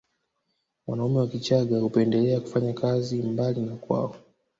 Wanaume 0.87 1.19
wa 1.19 1.27
Kichagga 1.27 1.79
hupendelea 1.79 2.39
kufanya 2.39 2.73
kazi 2.73 3.21
mbali 3.23 3.61
na 3.61 3.75
kwao 3.75 4.15